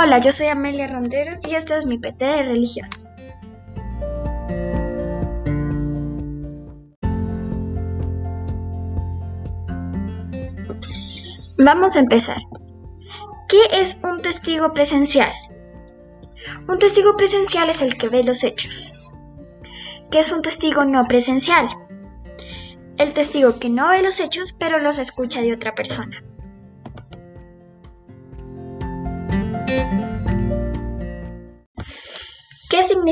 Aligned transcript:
Hola, 0.00 0.18
yo 0.20 0.30
soy 0.30 0.46
Amelia 0.46 0.86
Ronderos 0.86 1.40
y 1.44 1.56
este 1.56 1.76
es 1.76 1.84
mi 1.84 1.98
PT 1.98 2.24
de 2.24 2.42
religión. 2.44 2.88
Vamos 11.58 11.96
a 11.96 11.98
empezar. 11.98 12.36
¿Qué 13.48 13.58
es 13.72 13.98
un 14.04 14.22
testigo 14.22 14.72
presencial? 14.72 15.32
Un 16.68 16.78
testigo 16.78 17.16
presencial 17.16 17.68
es 17.68 17.82
el 17.82 17.98
que 17.98 18.08
ve 18.08 18.22
los 18.22 18.44
hechos. 18.44 19.10
¿Qué 20.12 20.20
es 20.20 20.30
un 20.30 20.42
testigo 20.42 20.84
no 20.84 21.08
presencial? 21.08 21.66
El 22.98 23.14
testigo 23.14 23.58
que 23.58 23.68
no 23.68 23.88
ve 23.88 24.02
los 24.02 24.20
hechos 24.20 24.52
pero 24.52 24.78
los 24.78 25.00
escucha 25.00 25.40
de 25.40 25.54
otra 25.54 25.74
persona. 25.74 26.22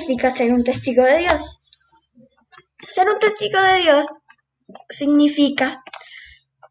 Significa 0.01 0.31
ser 0.31 0.53
un 0.53 0.63
testigo 0.63 1.03
de 1.05 1.19
Dios? 1.19 1.61
Ser 2.81 3.09
un 3.09 3.19
testigo 3.19 3.61
de 3.61 3.81
Dios 3.81 4.07
significa 4.91 5.83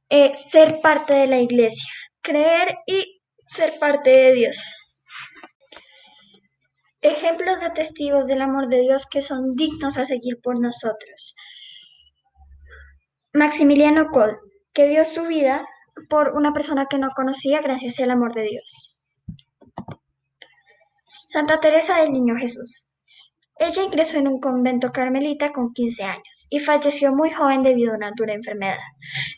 eh, 0.09 0.33
ser 0.35 0.79
parte 0.81 1.13
de 1.13 1.27
la 1.27 1.39
iglesia, 1.39 1.89
creer 2.21 2.77
y 2.85 3.21
ser 3.41 3.73
parte 3.79 4.09
de 4.09 4.33
Dios. 4.33 4.57
Ejemplos 7.01 7.61
de 7.61 7.69
testigos 7.71 8.27
del 8.27 8.41
amor 8.41 8.67
de 8.67 8.81
Dios 8.81 9.05
que 9.09 9.21
son 9.21 9.55
dignos 9.55 9.97
a 9.97 10.05
seguir 10.05 10.39
por 10.41 10.59
nosotros. 10.59 11.35
Maximiliano 13.33 14.09
Cole, 14.09 14.37
que 14.73 14.87
dio 14.87 15.03
su 15.03 15.25
vida 15.25 15.65
por 16.09 16.35
una 16.35 16.53
persona 16.53 16.85
que 16.89 16.99
no 16.99 17.09
conocía 17.15 17.61
gracias 17.61 17.99
al 17.99 18.11
amor 18.11 18.33
de 18.33 18.43
Dios. 18.43 18.99
Santa 21.07 21.59
Teresa 21.59 21.99
del 22.01 22.11
Niño 22.11 22.35
Jesús. 22.35 22.89
Ella 23.57 23.83
ingresó 23.83 24.17
en 24.17 24.27
un 24.27 24.39
convento 24.39 24.91
carmelita 24.91 25.53
con 25.53 25.71
15 25.71 26.03
años 26.03 26.47
y 26.49 26.59
falleció 26.59 27.13
muy 27.13 27.31
joven 27.31 27.63
debido 27.63 27.93
a 27.93 27.95
una 27.95 28.11
dura 28.15 28.33
enfermedad. 28.33 28.77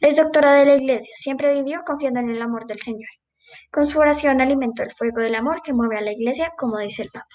Es 0.01 0.15
doctora 0.15 0.53
de 0.53 0.65
la 0.65 0.75
Iglesia, 0.75 1.13
siempre 1.15 1.53
vivió 1.53 1.81
confiando 1.85 2.19
en 2.21 2.31
el 2.31 2.41
amor 2.41 2.65
del 2.65 2.79
Señor. 2.79 3.09
Con 3.71 3.87
su 3.87 3.99
oración 3.99 4.41
alimentó 4.41 4.83
el 4.83 4.91
fuego 4.91 5.21
del 5.21 5.35
amor 5.35 5.61
que 5.61 5.73
mueve 5.73 5.97
a 5.97 6.01
la 6.01 6.11
Iglesia, 6.11 6.51
como 6.57 6.79
dice 6.79 7.03
el 7.03 7.09
Papa. 7.09 7.27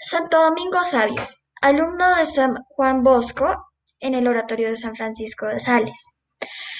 Santo 0.00 0.42
Domingo 0.42 0.84
Sabio, 0.84 1.22
alumno 1.60 2.16
de 2.16 2.26
San 2.26 2.54
Juan 2.68 3.02
Bosco 3.02 3.68
en 3.98 4.14
el 4.14 4.28
Oratorio 4.28 4.68
de 4.68 4.76
San 4.76 4.94
Francisco 4.94 5.46
de 5.46 5.60
Sales. 5.60 6.16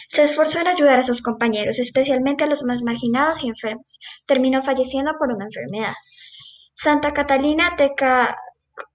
Se 0.09 0.23
esforzó 0.23 0.61
en 0.61 0.67
ayudar 0.67 0.99
a 0.99 1.05
sus 1.05 1.23
compañeros, 1.23 1.79
especialmente 1.79 2.45
a 2.45 2.47
los 2.47 2.65
más 2.65 2.83
marginados 2.83 3.43
y 3.43 3.49
enfermos. 3.49 3.99
Terminó 4.27 4.63
falleciendo 4.63 5.15
por 5.19 5.33
una 5.33 5.47
enfermedad. 5.47 5.95
Santa 6.75 7.13
Catalina 7.13 7.75
de 7.79 7.95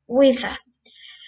Cahuiza, 0.08 0.58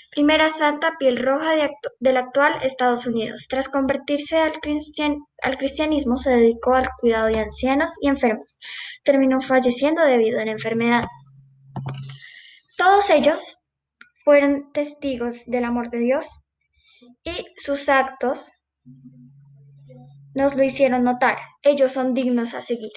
primera 0.09 0.49
santa 0.49 0.95
piel 0.97 1.17
roja 1.17 1.51
del 1.99 2.17
actual 2.17 2.59
Estados 2.63 3.05
Unidos. 3.05 3.47
Tras 3.49 3.67
convertirse 3.67 4.37
al, 4.37 4.59
cristianismo, 4.59 6.17
se 6.17 6.31
dedicó 6.31 6.73
al 6.73 6.89
cuidado 6.99 7.27
de 7.27 7.39
ancianos 7.39 7.91
y 8.01 8.07
enfermos. 8.07 8.57
Terminó 9.03 9.39
falleciendo 9.41 10.03
debido 10.03 10.39
a 10.39 10.45
la 10.45 10.51
enfermedad. 10.51 11.03
Todos 12.77 13.09
ellos 13.09 13.59
fueron 14.23 14.71
testigos 14.71 15.45
del 15.45 15.65
amor 15.65 15.89
de 15.89 15.99
Dios 15.99 16.27
y 17.23 17.45
sus 17.57 17.89
actos 17.89 18.53
nos 20.33 20.55
lo 20.55 20.63
hicieron 20.63 21.03
notar. 21.03 21.37
Ellos 21.63 21.91
son 21.91 22.13
dignos 22.13 22.53
a 22.53 22.61
seguir. 22.61 22.91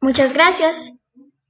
Muchas 0.00 0.32
gracias. 0.32 0.92